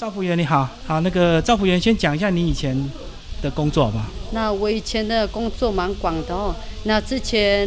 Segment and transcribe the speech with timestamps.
[0.00, 2.76] 赵福员你好，好，那个赵福员先讲一下你以前
[3.40, 4.04] 的工作好不好？
[4.32, 6.52] 那我以前的工作蛮广的哦。
[6.82, 7.64] 那之前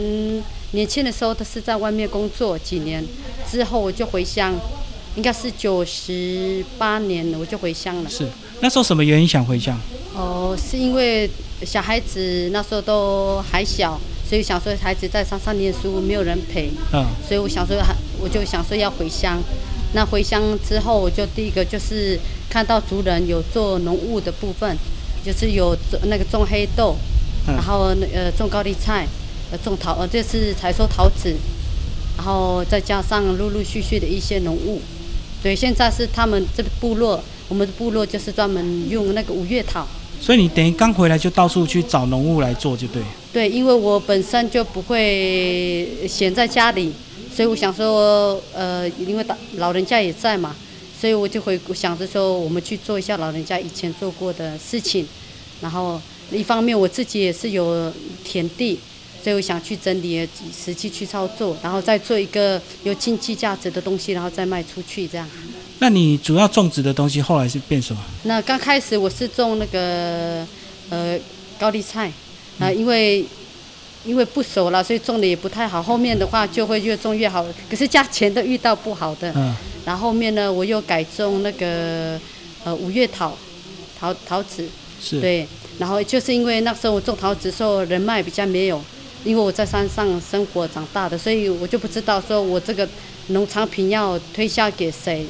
[0.71, 3.01] 年轻的时候都是在外面工作几年，
[3.50, 4.53] 之后我就回乡，
[5.16, 8.09] 应该是九十八年我就回乡了。
[8.09, 8.28] 是，
[8.59, 9.80] 那时候什么原因想回乡？
[10.14, 11.30] 哦，是因为
[11.66, 13.98] 小孩子那时候都还小，
[14.30, 19.41] 所以想说孩子在山上念书没有人陪，嗯，所以我想说还我就想说要回乡。
[19.94, 22.20] 那回乡之后，我就第一个就是
[22.50, 24.78] 看到族人有做农务的部分，
[25.23, 26.95] 就是有种那个种黑豆，
[27.48, 29.08] 嗯然后呃种高丽菜，
[29.52, 31.34] 呃种桃呃这次采收桃子，
[32.18, 34.81] 然后再加上陆陆续续的一些农务。
[35.42, 39.88] 对，现在是他们这个部落，我们的部落就是专门用那个五月桃。
[40.20, 43.02] 所以你等于刚回来就到处去找农务来做，就对。
[43.31, 46.92] 对，因为我本身就不会闲在家里，
[47.38, 50.55] 所以我想说，呃，因为大老人家也在嘛，
[51.00, 55.05] 所以我就会想着说，我们去做一下老人家以前做过的事情。
[55.62, 58.80] 然后一方面我自己也是有田地，
[59.23, 65.30] 所以我想去整理，实际去操作，然后再做一个有经济价值的东西，然后再卖出去这样。
[65.78, 68.02] 那你主要种植的东西后来是变什么？
[68.23, 70.44] 那刚开始我是种那个
[70.89, 71.16] 呃
[71.59, 72.11] 高丽菜，
[72.58, 73.23] 啊、因为
[74.08, 75.83] 因为不熟了，所以种的也不太好。
[75.83, 79.31] 后面的话就会越种越好，可是价钱都遇到不好的。
[79.36, 79.53] 嗯，
[79.86, 82.17] 然后后面呢，我又改种那个
[82.64, 83.38] 呃五月桃，
[83.99, 84.66] 桃桃子，
[85.02, 85.19] 是。
[85.19, 85.45] 对。
[85.77, 88.81] 然后就是因为那时候我种桃子的时候人脉比较没有，
[89.23, 92.88] 因为我在山上生活长大的，所以我就不知道说我这个
[93.27, 95.27] 农产品要推销给谁，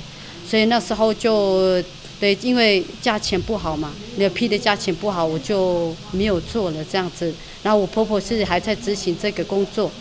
[0.47, 1.83] 所以那时候就
[2.19, 7.33] 对，因为价钱不好嘛，那批的价钱不好，我就没有做了这样子。
[7.61, 9.91] 然后我婆婆是还在执行这个工作，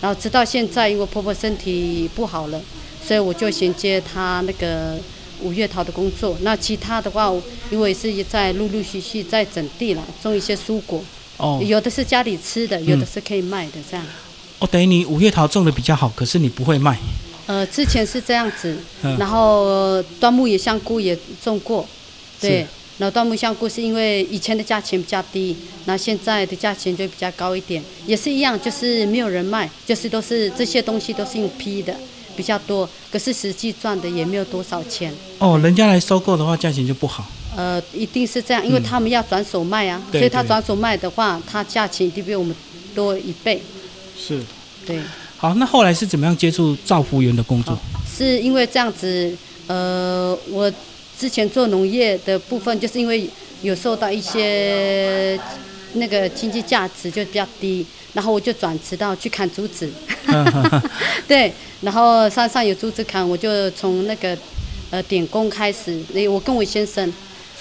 [0.00, 2.60] 然后直到现在，因为婆婆身体不好了，
[3.04, 4.98] 所以我就衔接她那个
[5.40, 6.36] 五月桃的工作。
[6.42, 7.32] 那其他的话，
[7.70, 11.02] 因为是在陆陆续续在整地了，种一些蔬果，
[11.38, 14.06] 哦有的是家里吃的，有的是可以卖的这样。
[14.60, 16.96] 哦，等于你五月桃种的比较好，可是你不会卖。
[17.46, 21.86] 呃，之前是这样子，嗯然后端木也香菇也种过，
[22.40, 22.66] 对是。
[22.96, 25.56] 然后端木香菇是因为以前的价钱比较低，
[25.86, 31.92] 那现在的价钱就比较高一点，也是一样，就是没有人卖，就是都是这些东西都是用批的
[32.36, 35.12] 比较多，可是实际赚的也没有多少钱。
[35.38, 37.28] 哦，人家来收购的话，价钱就不好。
[37.56, 42.54] 呃，一定是这样，因为他们要转手卖啊，嗯所以他转手卖的话，他价钱一定比我们
[42.94, 43.60] 多一倍。
[44.16, 44.40] 是。
[44.86, 45.00] 对，
[45.36, 47.78] 好，那后来是怎么样接触造福员的工作？
[48.16, 49.36] 是因为这样子，
[49.66, 50.72] 呃，我
[51.18, 53.28] 之前做农业的部分，就是因为
[53.62, 55.38] 有受到一些
[55.94, 59.90] 那个经济价值就比较低，然后我就转职到去砍竹子。
[61.28, 61.52] 对，
[61.82, 64.36] 然后山上有竹子砍，我就从那个
[64.90, 66.00] 呃点工开始。
[66.14, 67.12] 那我跟我先生，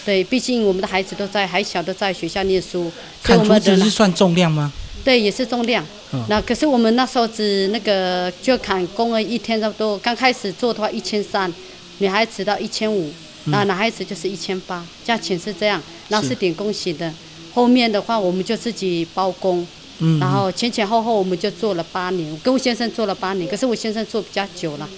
[0.05, 2.89] 对，毕竟我们的孩子都在还小，都在学校念书，
[3.23, 4.71] 所以砍竹我们的子是算重量吗？
[5.03, 5.85] 对也是重量。
[6.11, 6.23] 嗯。
[6.29, 11.51] 那可是我们那时候只那个就砍工人一天差不多，刚开始做的话一千三，
[11.99, 13.11] 女孩子到一千五，
[13.45, 17.13] 那男孩子就是一千八，价钱是这样，然后是点工型的。
[17.53, 19.65] 后面的话我们就自己包工，
[19.99, 24.89] 嗯，然后前前后后我们就做了八年，我跟我先生做了八年，可是我先生做比较久了，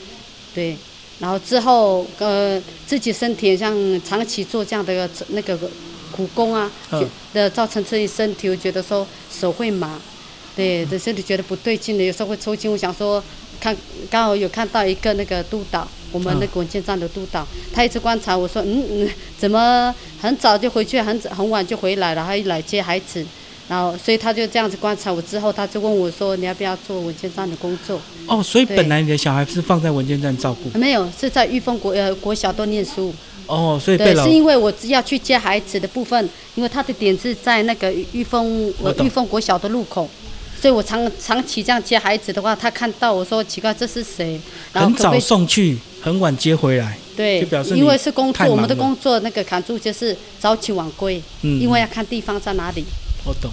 [0.54, 0.78] 对，
[1.20, 5.58] 然后之后呃自己身体像长期做这样的那个
[6.16, 10.00] 苦工啊，嗯觉的造成自己身体，我觉得说手会麻，
[10.56, 12.72] 对，的身体觉得不对劲的，有时候会抽筋。
[12.72, 13.22] 我想说，
[13.60, 13.76] 看
[14.10, 23.26] 刚好有看到一个那个督导，我们那个文件站的督导，他一直观察我说，嗯嗯，怎么很早就回去，很早很晚就回来了，他一来接孩子。
[23.68, 33.12] 然后，所以他就这样子观察我之后，他就问我说：“你要不要做文件站的工作哦，所以本来你的小孩是放在文件站照顾？”没有，是在玉峰国呃国小都念书。
[33.48, 40.10] 哦，所以被对，老是因为我要去接孩子的部分，因为他的点是在那个玉峰我玉峰国小的路口，
[40.60, 44.40] 所以我长长期这样接孩子的话，他看到我说奇怪这是谁，
[44.74, 46.98] 然后很早送去，很晚接回来。
[47.16, 52.84] 对就表示，因为是工作，我们的工作那个砍住就是早起晚归，嗯因为要看地方在哪里。
[53.24, 53.50] 我懂。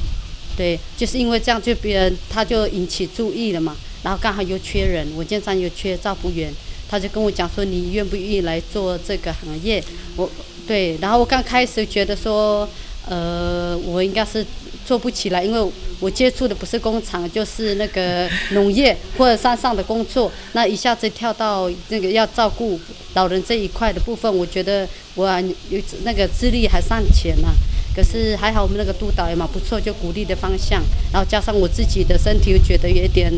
[0.56, 3.76] 对，就是因为这样，就别人他就引起注意了嘛。
[4.02, 6.52] 然后刚好又缺人，文件上又缺照顾员，
[6.92, 9.82] 他就跟我讲说，你愿不愿意来做这个行业？
[10.14, 10.30] 我
[10.68, 12.68] 对，然后我刚开始觉得说，
[13.08, 14.44] 呃，我应该是
[14.84, 20.30] 做不起来，因为我接触的不是工厂，就是那个农业或者山上的工作。
[20.52, 22.78] 那一下子跳到那个要照顾
[23.14, 25.26] 老人这一块的部分，我觉得我
[25.70, 27.48] 有那个资历还尚浅呐、
[27.96, 33.32] 可是还好我们那个督导也蛮不错，就鼓励的方向，然后加上我自己的身体，又觉得有点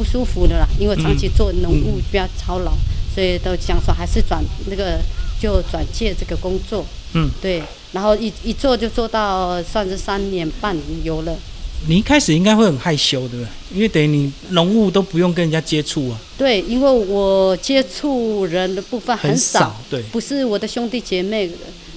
[0.00, 2.72] 不舒服的啦，因为长期做农务比较操劳，
[3.14, 4.98] 所以都想说还是转那个
[5.38, 7.62] 就转介这个工作，嗯，对，
[7.92, 10.74] 然后一一做就做到算是三年半
[11.04, 11.36] 有了。
[11.86, 13.76] 你一开始应该会很害羞，对不对？
[13.76, 21.50] 因为等于你农务都不用跟人家接触啊，对，因为我接触人的部分很少，对，不是我的兄弟姐妹，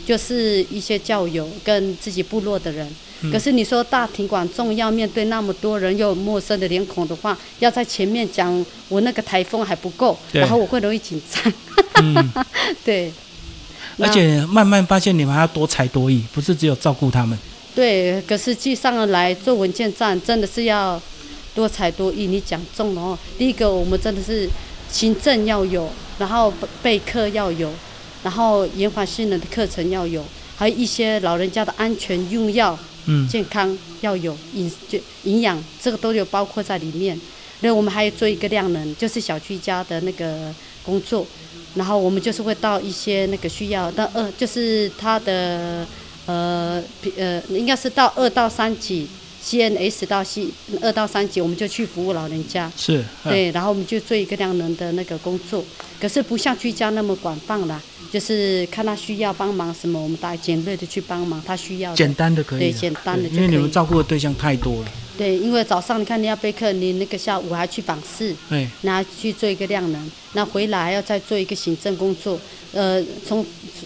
[0.05, 2.87] 就是一些教友跟自己部落的人。
[2.87, 11.53] 嗯可是你说大庭广众要面对那么多人又陌生的脸孔的话，要在前面讲我那个台风还不够，然后我会容易紧张。
[12.03, 12.33] 嗯，
[12.83, 13.09] 对，
[13.97, 17.37] 而且慢慢发现你们还要多才多艺，不是只有照顾他们。
[17.73, 21.01] 对，可是实际上来做文件站真的是要
[21.55, 22.27] 多才多艺。
[22.27, 23.17] 你讲中了哦。
[23.37, 24.49] 第一个，我们真的是
[24.91, 25.89] 行政要有，
[26.19, 27.71] 然后备课要有，
[28.23, 30.25] 然后延缓性能的课程要有，
[30.55, 37.19] 还有一些老人家的安全用药、嗯，健康要有，饮就营养这个都有包括在里面。
[37.61, 40.53] 那我们还要做一个量能，就是小居家的那个
[40.83, 41.25] 工作，
[41.75, 45.87] 然后我们就是会到一些那个需要，但二就是他的
[46.25, 49.07] 呃比呃应该是到二到三级
[49.41, 50.47] ，CNS 到 C
[50.81, 52.69] 二到三级，我们就去服务老人家。
[52.75, 55.63] 是，嗯，对，然后我们就做一个量能的那个工作，
[56.01, 57.81] 可是不像居家那么广泛啦，
[58.13, 61.95] 就是看他需要帮忙什么，我们大概简略的去帮忙他需要。
[61.95, 64.87] 简单的可以，对简单的因为你们照顾的对象太多了。
[65.17, 72.39] 对，因为早上你看你要备课，你那个下午还去访视，对，然后去做一个量能，那回来还要再做一个行政工作，
[72.71, 73.43] 呃，从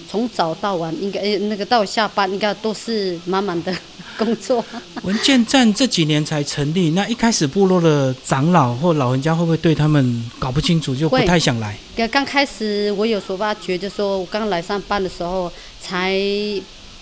[0.10, 3.74] 从早到晚，应该呃那个到下班应该都是满满的
[4.18, 4.64] 工作。
[5.04, 11.78] 文件站这几年才成立，那一开始部落的长老或老人家会不会对他们搞不清楚，就不太想来？
[11.96, 16.20] 刚刚开始我有所发觉，就说我刚来上班的时候，才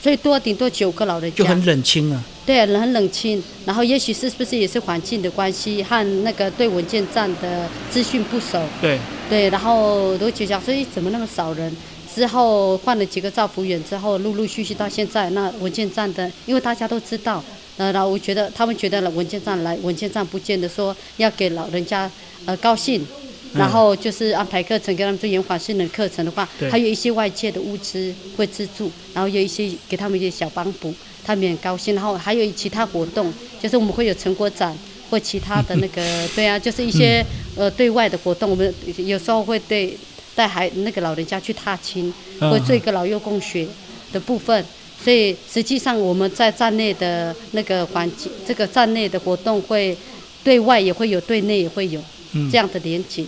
[0.01, 2.23] 最多顶多九个老人家，就很冷清啊。
[2.45, 3.41] 对，很冷清。
[3.65, 11.75] 然后也许是不是也是环境的关系和那个对文件站的资讯不熟，对，对，然后都就想说，咦，怎么那么少人？
[12.15, 17.43] 之后换了几个造福员之后，陆陆续续到现在，那文件站的，因为大家都知道，
[17.75, 22.09] 呃，然后我觉得他们觉得文件站来，文件站不见得说要给老人家
[22.45, 23.05] 呃高兴，
[23.53, 30.93] 然后就是安排课程给他们做延缓性的课程的话，还有一些外界的物资会资助，然后有一些给他们一些小帮补，
[31.25, 31.95] 他们也很高兴。
[31.95, 34.73] 然后还有其他活动，就是我们会有成果展
[35.09, 36.01] 或其他的那个，
[36.33, 37.25] 对啊，就是一些
[37.57, 39.97] 呃对外的活动，我们有时候会对
[40.35, 43.65] 带孩那个老人家去踏青，嗯会做一个老幼共学
[44.11, 44.63] 的部分。
[45.03, 49.95] 所以实际上我们在站内的那个环境，这个站内的活动会
[50.43, 52.01] 对外也会有，对内也会有
[52.33, 53.23] 嗯这样的连接，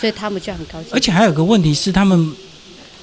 [0.00, 0.88] 所以他们就很高兴。
[0.92, 2.32] 而且还有个问题是，他们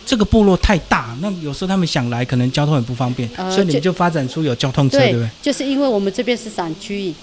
[0.06, 5.30] 这个部落太大，那有时候他们想来，可能交通很不方便，呃所以你们就就发展出有交通车，对不对？
[5.42, 7.14] 就是因为我们这边是散居，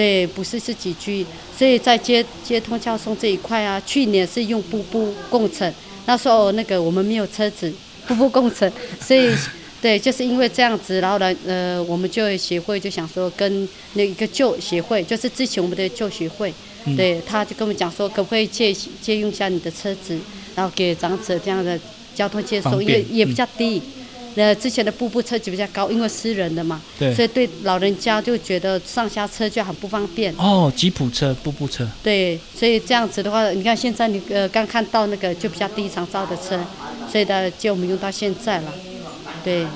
[0.00, 5.70] 对，不是自己居，所以在接接通交通这一块啊，去年是用步步共乘，
[6.06, 7.70] 那时候那个我们没有车子，
[8.06, 9.28] 步步共乘，所以
[9.82, 16.50] 对，就是因为这样子，然后呢，呃，我们就业协会就想说跟那一个旧协会，就是之前我们的旧协会，
[16.86, 16.96] 嗯。
[16.96, 20.18] 对，他就跟我们讲说，可不可以借借用一下你的车子，
[20.54, 21.78] 然后给长者这样的
[22.14, 23.82] 交通接送，因为也比嗯较低。
[24.36, 30.32] 呃，之前的步步车就比较高，因为私人的嘛，对所以对老人家就觉得上下车就很不方便。
[30.38, 36.58] 哦，吉普车、步步车，对，所以这样子的话，你看现在你呃刚看到那个就比较低长照的车，
[37.10, 38.72] 所以呢就我们用到现在了。
[39.42, 39.66] 对，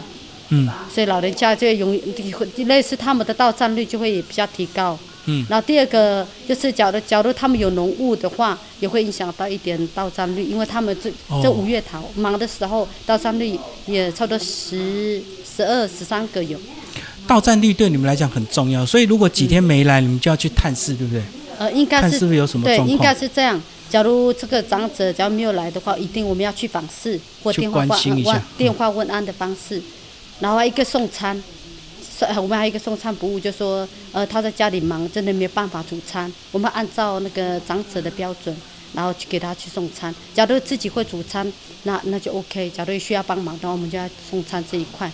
[0.51, 4.99] 嗯所以老人家就容易类似他们的到站率就会比较提高。
[5.27, 15.23] 嗯，然后第二个就是，假如假如他们有浓雾的话，也会影响到一点到站率，因为他们这哦这五月桃忙的时候，到站率也差不多十、
[15.57, 16.59] 十二、十三个有。
[17.27, 21.23] 到站率对你们来讲很重要，所以如果几天没来，你们就要去探视，对不对？
[21.57, 23.61] 呃，应该是是不是有什么对，应该，是这样。
[23.89, 29.81] 假如这个长者假如没有来的话，一定我们要去访视或电话问电话问安的方式，
[30.41, 31.41] 然后还一个送餐，
[32.37, 38.55] 我们还有一个送餐服务，就说呃他在家里忙，真的没有办法煮餐，我们按照那个长者的标准，
[38.95, 40.15] 然后去给他去送餐。
[40.33, 41.53] 假如自己会煮餐，
[41.83, 42.71] 那那就 OK。
[42.71, 45.11] 假如需要帮忙的话，我们就要送餐这一块，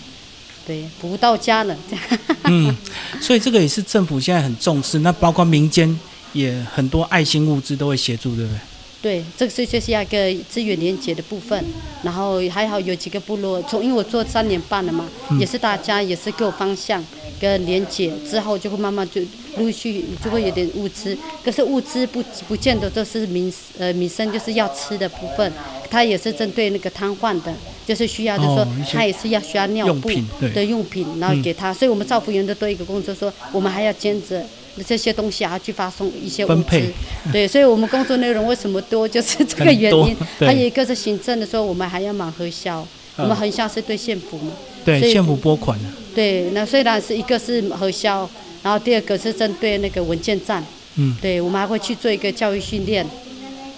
[0.66, 1.76] 对，服务到家了。
[1.88, 2.04] 这样
[2.45, 2.76] 嗯，
[3.21, 5.99] 所以这个也是政府现在很重视，那包括民间
[6.33, 8.59] 也很多爱心物资都会协助，对不对？
[9.02, 11.64] 对，这个是就是要一个资源连接的部分，
[12.02, 17.02] 然后还好有几个部落，从因为我做三年半了嘛，也是大家也是给我方向
[17.40, 19.23] 跟连接，之后就会慢慢就
[19.57, 25.50] 陆续就会有点物资，可是物资不不见得都是民呃民生就是要吃的部分，
[25.90, 27.54] 它也是针对那个瘫痪的，
[27.87, 28.59] 就是需要就是说。
[28.59, 30.11] 哦他也是要需要尿布
[30.52, 34.45] 的用品，然后给他，所以我们造福员的多一个工作说，我们还要兼着
[34.87, 36.91] 这些东西啊去发送一些物资分配。
[37.33, 40.17] 对，所以我们工作内容为什么多，就是这个原因。
[40.39, 42.87] 还有一个是行政的时候，我们还要忙核销，
[43.17, 44.53] 我们嗯横销是对县府嘛。
[44.85, 45.85] 对，县府拨款的，
[46.15, 48.29] 对，那虽然是一个是核销，
[48.62, 50.65] 然后第二个是针对那个文件站，
[50.97, 53.07] 嗯，对我们还会去做一个教育训练，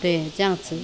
[0.01, 0.77] 对，这样子。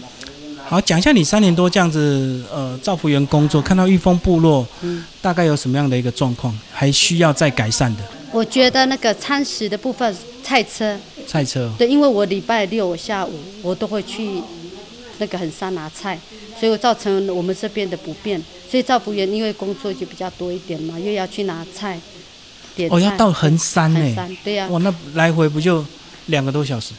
[0.65, 5.05] 好，讲一下你三年多这样子，呃，造福员工作，看到玉峰部落，嗯。
[5.23, 8.03] 大概有什么样的一个状况，还需要再改善的？
[8.33, 13.33] 我觉得那个餐食的部分，菜车，菜车，对，因为我礼拜六下午
[13.63, 14.43] 我都会去
[15.19, 16.19] 那个很山拿菜，
[16.59, 18.43] 所以造成我们这边的不便。
[18.71, 21.99] 所以造福员因为工作就比较多一点嘛，又要去拿菜，
[22.77, 22.95] 点菜。
[22.95, 25.85] 哦，要到横山呢、对呀、哇，那来回不就
[26.27, 26.93] 两个多小时？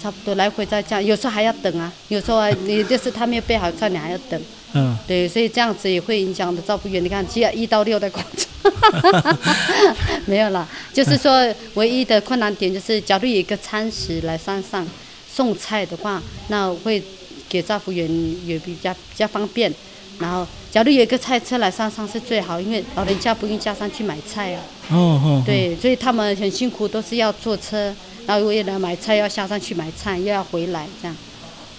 [0.00, 4.40] 差不多来回再这样，有时候还要等啊，有时候啊，你就是他没有备好菜，你还要等。
[4.74, 7.02] 嗯，对，所以这样子也会影响的照顾员。
[7.02, 8.46] 你看，只要一到六的工作，
[10.26, 14.86] 没有了，就是说唯一的困难点就是，假如有一个餐食来山上
[15.32, 17.02] 送菜的话，那会
[17.48, 18.08] 给照顾员
[18.46, 19.72] 也比较比较方便。
[20.18, 24.60] 然后，假如有一个菜车来山上是最好，因为老人家不用下山去买菜啊。
[24.90, 27.94] 哦哦，对，所以他们很辛苦，都是要坐车，
[28.26, 31.16] 然后为了买菜要下山去买菜，又要回来这样。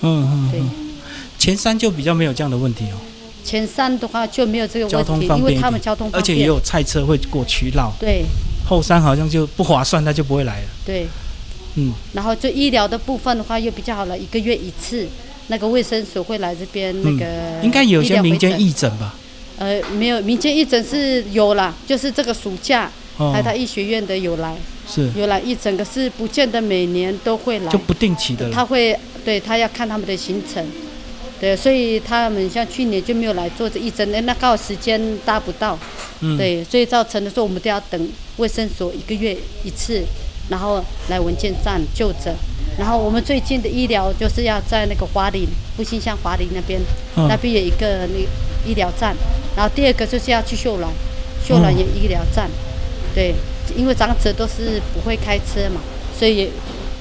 [0.01, 0.69] 嗯嗯对嗯，
[1.37, 2.95] 前山就比较没有这样的问题哦，
[3.49, 8.23] 前山的话就没有这个交问题，通方便因为他们交通方便，而且也有菜车会过去绕，对。
[8.67, 10.67] 后山好像就不划算，他就不会来了。
[10.85, 11.07] 对。
[11.75, 15.07] 嗯，然后就医疗的部分的话又比较好了，一个月一次，
[15.47, 19.15] 那个卫生所会来这边那个、嗯应该有些民间义诊吧？
[19.57, 23.31] 呃没有民间义诊是有啦，就是这个暑假哦。
[23.33, 24.55] 台大医学院的有来
[24.87, 27.71] 是，有来义诊，可是不见得每年都会来。
[27.71, 28.49] 就，不定期的。
[28.51, 30.65] 他会对他要看他们的行程，
[31.39, 35.77] 对，所以他们像去年就没有来做这一针，那刚好时间搭不到，
[36.19, 40.03] 嗯，对，所以造成的说我们都要等卫生所一个月一次，
[40.49, 42.33] 然后来文件站就诊。
[42.77, 46.79] 然后我们最近的医疗就是要在那个华林复兴乡华林那边，
[47.15, 49.15] 嗯那边有一个那医疗站。
[49.55, 50.89] 然后第二个就是要去秀兰，
[51.45, 52.49] 秀兰有医疗站，
[53.13, 53.33] 对，
[53.75, 55.81] 因为长者都是不会开车嘛，
[56.17, 56.49] 所以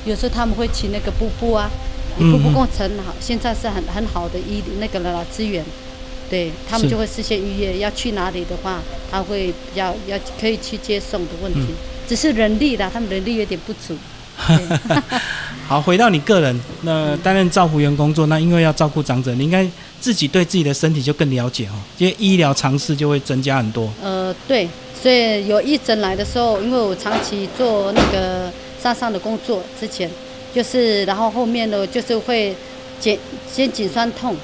[0.05, 1.71] 有时候他们会骑那个步步啊，
[2.19, 5.65] 嗯布布工程好，现在是很很好的医那个了资源。
[6.31, 11.75] 对他们就会事先预约，要去哪里的话，他会比较要可以去接送的问题，嗯
[12.07, 13.97] 只是人力的，他们人力有点不足。
[15.67, 19.67] 好，回到你个人，那担任照护员工作，那因为要照顾长者，你应该
[20.01, 23.91] 自己对自己的身体就更了解哦，因为医疗常识就会增加很多。
[24.03, 24.69] 呃，对，
[25.01, 30.11] 所以有义诊来的时候，因为我长期做那个山上的工作，之前
[30.59, 32.53] 就是，然后后面呢就是会
[32.99, 33.17] 肩
[33.55, 34.35] 肩颈酸痛，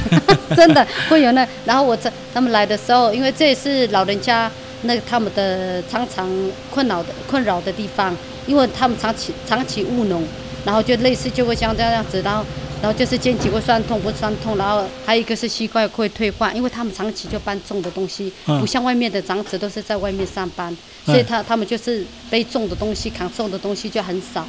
[0.54, 4.50] 真的会有那，然后我这他们来的时候，因为这也是老人家
[4.82, 6.28] 那他们的常常
[6.70, 8.14] 困扰的困扰的地方，
[8.46, 10.22] 因为他们长期长期务农，
[10.66, 12.44] 然后就类似就会像这样子，然后。
[12.82, 18.58] 然后就是肩颈会酸痛，不酸痛，然后还有一个是膝盖会退化，因为他们长期就搬重的东西，嗯。
[18.58, 20.76] 不像外面的长者都是在外面上班，
[21.06, 24.44] 所以他他们就是背重的东西、扛重的东西就很少，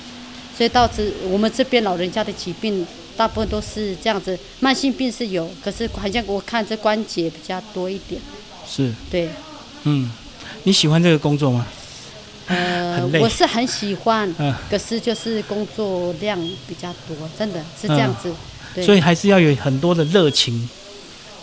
[0.57, 8.19] 所以导致我们这边老人家的疾病大部分都是这样子，慢性病是有，可是好像我看这关节比较多一点，
[8.67, 9.29] 是，对，
[9.83, 10.11] 嗯，
[10.63, 11.65] 你喜欢这个工作吗？
[12.47, 14.53] 呃，我是很喜欢，嗯。
[14.69, 18.29] 可是就是工作量比较多，真的是这样子，
[18.75, 18.83] 对。
[18.83, 20.69] 所以还是要有很多的热情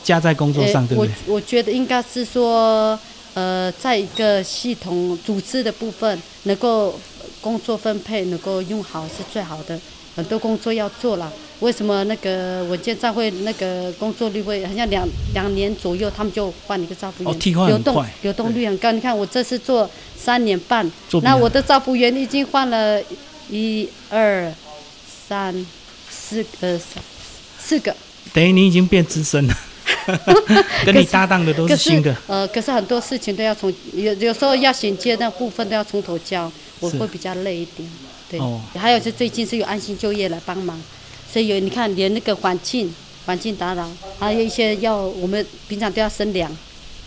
[0.05, 1.15] 加在工作上，对不对？
[1.27, 2.99] 我觉得应该是说，
[3.33, 7.01] 呃，在一个系统组织的部分，能够
[7.41, 9.79] 工作分配能够用好是最好的。
[10.17, 18.91] 很多工作要做了，为什么那个文件站会那个工作率会好像两两年左右，他们就换一个照顾员，哦替换流动流动率很高。
[18.91, 20.91] 你看我这次做三年半
[21.23, 23.01] 那我的照顾员已经换了
[23.49, 24.53] 一二
[25.29, 25.55] 三
[26.11, 27.03] 四个三
[27.59, 27.95] 四个。
[28.35, 29.57] 等于你已经变资深了，
[30.85, 32.15] 跟你搭档的都可是新的。
[32.27, 37.89] 呃，可是很多事情都要从有有时候要衔接那部分都要从头教，我会比较累一点。
[38.29, 40.81] 对，哦还有是最近是有安心就业来帮忙，
[41.31, 42.95] 所以有你看连那个环境
[43.27, 46.51] 环境打扰，还有一些要我们平常都要升量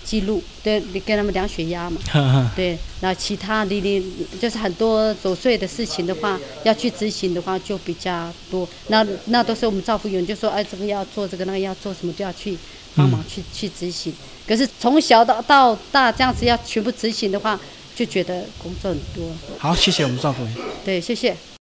[0.03, 1.97] 记录，对，你跟他们量血压嘛。
[2.55, 4.03] 对，那其他的你
[4.39, 8.67] 就是很多琐碎的事情的话，要去执行的话就比较多。
[8.87, 12.57] 那那都是我们照顾员就说，哎，这个要做，这个那个要做，什么都要去
[12.95, 14.13] 帮忙去、去执行。
[14.45, 17.57] 可是从小到到大这样子要全部执行的话，
[17.95, 19.31] 就觉得工作很多。
[19.57, 20.55] 好，谢谢我们赵副员。
[20.83, 21.35] 对，谢谢。